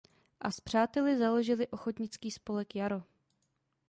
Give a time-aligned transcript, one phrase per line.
[0.41, 3.01] A s přáteli založil ochotnický spolek Jaro.